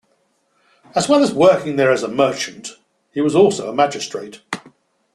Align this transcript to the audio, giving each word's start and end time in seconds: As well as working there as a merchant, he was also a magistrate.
As 0.95 1.07
well 1.07 1.21
as 1.21 1.31
working 1.31 1.75
there 1.75 1.91
as 1.91 2.01
a 2.01 2.07
merchant, 2.07 2.71
he 3.11 3.21
was 3.21 3.35
also 3.35 3.69
a 3.69 3.75
magistrate. 3.75 4.41